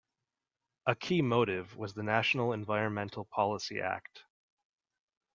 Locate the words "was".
1.77-1.93